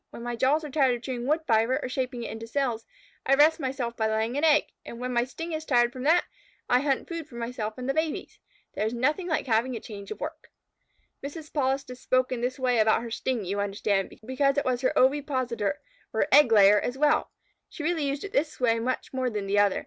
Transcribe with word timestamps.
When 0.09 0.23
my 0.23 0.35
jaws 0.35 0.63
are 0.63 0.71
tired 0.71 0.95
of 0.95 1.03
chewing 1.03 1.27
wood 1.27 1.41
fibre 1.45 1.79
or 1.79 1.87
shaping 1.87 2.23
it 2.23 2.31
into 2.31 2.47
cells, 2.47 2.87
I 3.23 3.35
rest 3.35 3.59
myself 3.59 3.95
by 3.95 4.07
laying 4.07 4.35
an 4.35 4.43
egg. 4.43 4.63
And 4.83 4.97
when 4.99 5.13
my 5.13 5.25
sting 5.25 5.51
is 5.53 5.63
tired 5.63 5.93
from 5.93 6.01
that, 6.05 6.25
I 6.67 6.79
hunt 6.79 7.07
food 7.07 7.27
for 7.27 7.35
myself 7.35 7.77
and 7.77 7.87
the 7.87 7.93
babies. 7.93 8.39
There 8.73 8.83
is 8.87 8.95
nothing 8.95 9.27
like 9.27 9.45
having 9.45 9.75
a 9.75 9.79
change 9.79 10.09
of 10.09 10.19
work." 10.19 10.49
Mrs. 11.23 11.53
Polistes 11.53 11.99
spoke 11.99 12.31
in 12.31 12.41
this 12.41 12.57
way 12.57 12.79
about 12.79 13.03
her 13.03 13.11
sting, 13.11 13.45
you 13.45 13.59
understand, 13.59 14.09
because 14.25 14.57
it 14.57 14.65
was 14.65 14.81
her 14.81 14.91
ovipositor, 14.97 15.79
or 16.11 16.27
egg 16.31 16.51
layer, 16.51 16.79
as 16.79 16.97
well. 16.97 17.29
She 17.69 17.83
really 17.83 18.07
used 18.07 18.23
it 18.23 18.33
in 18.33 18.39
this 18.41 18.59
way 18.59 18.79
much 18.79 19.13
more 19.13 19.29
than 19.29 19.45
the 19.45 19.59
other. 19.59 19.79